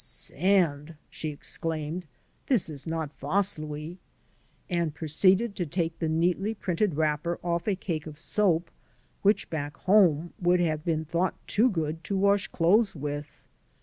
[0.03, 2.07] ""Sand!" she exclaimed."
[2.47, 3.97] This is not Vaslui,"
[4.67, 8.71] and proceeded to take the neatly printed wrapper oflF a cake of soap
[9.21, 13.27] which back home would have been thought too good to wash clothes with.